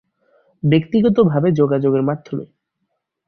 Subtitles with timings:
[0.63, 2.45] ব্যক্তিগতভাবে যোগাযোগের মাধ্যমে।